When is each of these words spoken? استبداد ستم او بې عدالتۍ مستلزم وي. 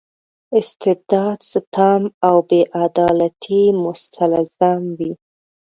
استبداد 0.59 1.39
ستم 1.51 2.01
او 2.27 2.35
بې 2.49 2.61
عدالتۍ 2.83 3.63
مستلزم 3.83 4.81
وي. 4.97 5.11